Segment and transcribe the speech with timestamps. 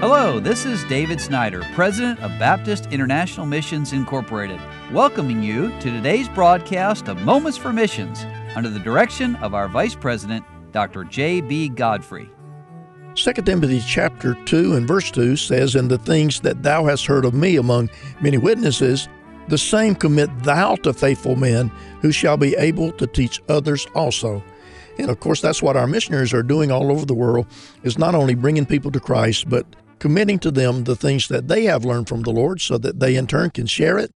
[0.00, 4.58] Hello, this is David Snyder, President of Baptist International Missions Incorporated,
[4.92, 8.24] welcoming you to today's broadcast of Moments for Missions
[8.56, 10.42] under the direction of our Vice President,
[10.72, 11.04] Dr.
[11.04, 11.68] J.B.
[11.68, 12.30] Godfrey.
[13.14, 17.26] 2 Timothy chapter 2 and verse 2 says, "In the things that thou hast heard
[17.26, 17.90] of me among
[18.22, 19.06] many witnesses,
[19.48, 21.70] the same commit thou to faithful men
[22.00, 24.42] who shall be able to teach others also.
[24.98, 27.44] And of course, that's what our missionaries are doing all over the world,
[27.82, 29.66] is not only bringing people to Christ, but
[30.00, 33.14] committing to them the things that they have learned from the Lord so that they
[33.14, 34.10] in turn can share it.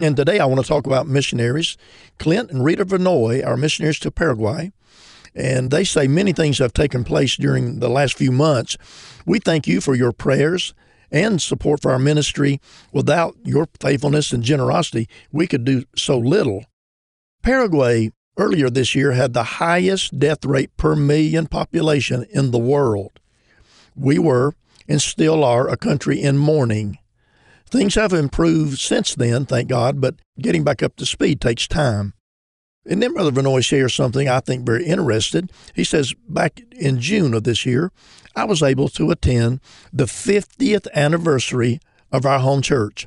[0.00, 1.76] And today I want to talk about missionaries.
[2.18, 4.72] Clint and Rita Vanoy are missionaries to Paraguay.
[5.34, 8.76] And they say many things have taken place during the last few months.
[9.26, 10.74] We thank you for your prayers
[11.10, 12.60] and support for our ministry.
[12.92, 16.64] Without your faithfulness and generosity, we could do so little.
[17.42, 23.20] Paraguay earlier this year had the highest death rate per million population in the world.
[23.94, 24.54] We were
[24.88, 26.98] and still are a country in mourning.
[27.66, 32.14] Things have improved since then, thank God, but getting back up to speed takes time.
[32.86, 35.52] And then Brother Vanoy shares something I think very interested.
[35.74, 37.92] He says, back in June of this year,
[38.34, 39.60] I was able to attend
[39.92, 43.06] the 50th anniversary of our home church.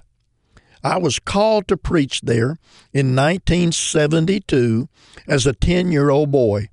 [0.84, 2.58] I was called to preach there
[2.94, 4.88] in 1972
[5.28, 6.70] as a 10 year old boy.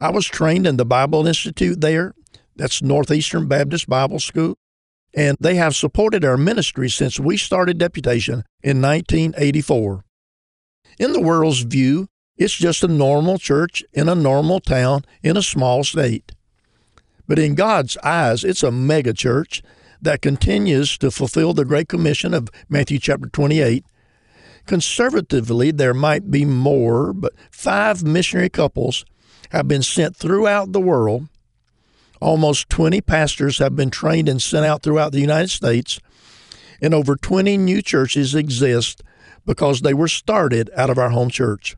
[0.00, 2.14] I was trained in the Bible Institute there
[2.58, 4.58] that's Northeastern Baptist Bible School.
[5.14, 10.04] And they have supported our ministry since we started deputation in 1984.
[10.98, 15.42] In the world's view, it's just a normal church in a normal town in a
[15.42, 16.32] small state.
[17.26, 19.62] But in God's eyes, it's a mega church
[20.00, 23.84] that continues to fulfill the Great Commission of Matthew chapter 28.
[24.66, 29.04] Conservatively, there might be more, but five missionary couples
[29.50, 31.28] have been sent throughout the world
[32.20, 36.00] Almost 20 pastors have been trained and sent out throughout the United States,
[36.80, 39.02] and over 20 new churches exist
[39.46, 41.76] because they were started out of our home church.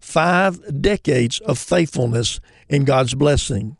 [0.00, 3.76] Five decades of faithfulness in God's blessing.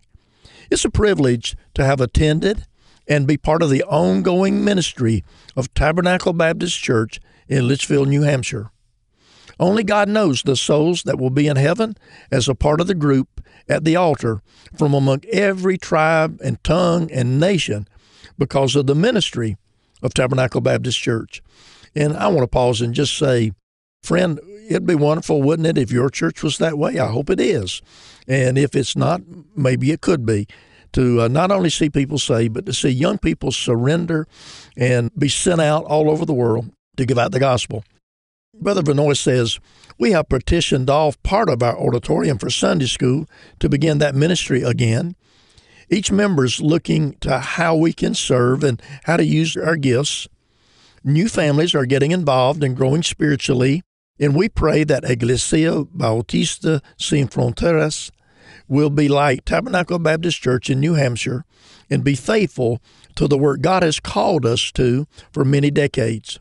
[0.70, 2.66] It's a privilege to have attended
[3.08, 5.24] and be part of the ongoing ministry
[5.54, 8.70] of Tabernacle Baptist Church in Litchfield, New Hampshire.
[9.58, 11.96] Only God knows the souls that will be in heaven
[12.30, 14.42] as a part of the group at the altar
[14.76, 17.88] from among every tribe and tongue and nation
[18.38, 19.56] because of the ministry
[20.02, 21.42] of Tabernacle Baptist Church.
[21.94, 23.52] And I want to pause and just say,
[24.02, 26.98] friend, it'd be wonderful, wouldn't it, if your church was that way?
[26.98, 27.80] I hope it is.
[28.28, 29.22] And if it's not,
[29.56, 30.46] maybe it could be.
[30.92, 34.26] To uh, not only see people saved, but to see young people surrender
[34.76, 37.84] and be sent out all over the world to give out the gospel.
[38.60, 39.58] Brother Vanoy says,
[39.98, 43.26] We have partitioned off part of our auditorium for Sunday school
[43.60, 45.14] to begin that ministry again.
[45.88, 50.26] Each member is looking to how we can serve and how to use our gifts.
[51.04, 53.82] New families are getting involved and growing spiritually,
[54.18, 58.10] and we pray that Iglesia Bautista Sin Fronteras
[58.66, 61.44] will be like Tabernacle Baptist Church in New Hampshire
[61.88, 62.80] and be faithful
[63.14, 66.40] to the work God has called us to for many decades.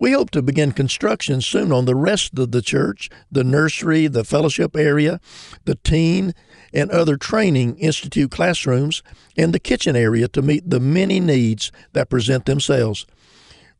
[0.00, 4.22] We hope to begin construction soon on the rest of the church, the nursery, the
[4.22, 5.20] fellowship area,
[5.64, 6.34] the teen
[6.72, 9.02] and other training institute classrooms,
[9.36, 13.06] and the kitchen area to meet the many needs that present themselves.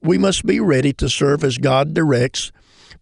[0.03, 2.51] We must be ready to serve as God directs.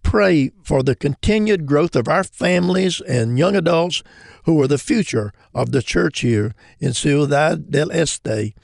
[0.03, 4.03] Pray for the continued growth of our families and young adults
[4.45, 8.55] who are the future of the church here in Ciudad del Este.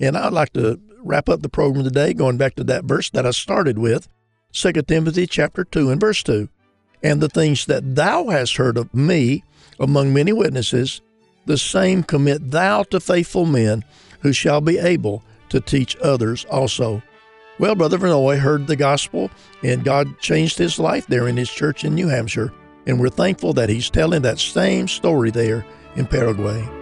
[0.00, 3.26] And I'd like to wrap up the program today going back to that verse that
[3.26, 4.08] I started with,
[4.52, 6.48] 2 Timothy chapter 2 and verse 2.
[7.02, 9.42] And the things that thou hast heard of me
[9.80, 11.00] among many witnesses,
[11.46, 13.84] the same commit thou to faithful men
[14.20, 17.02] who shall be able to teach others also.
[17.58, 19.30] Well, Brother Vanoy heard the gospel,
[19.62, 22.52] and God changed his life there in his church in New Hampshire,
[22.86, 25.64] and we're thankful that he's telling that same story there
[25.96, 26.81] in Paraguay.